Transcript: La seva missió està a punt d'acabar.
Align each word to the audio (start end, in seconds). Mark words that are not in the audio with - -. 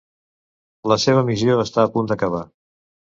La 0.91 0.95
seva 1.03 1.23
missió 1.27 1.57
està 1.65 1.83
a 1.83 1.91
punt 1.99 2.09
d'acabar. 2.13 2.41